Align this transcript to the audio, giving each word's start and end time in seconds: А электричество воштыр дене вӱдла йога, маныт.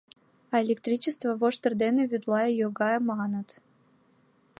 А 0.53 0.55
электричество 0.63 1.29
воштыр 1.41 1.73
дене 1.83 2.03
вӱдла 2.11 2.43
йога, 2.59 2.91
маныт. 3.09 3.49